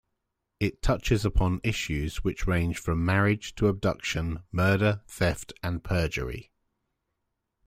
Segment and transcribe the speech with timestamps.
[0.59, 6.49] It touches upon issues which range from marriage to abduction, murder, theft, and perjury.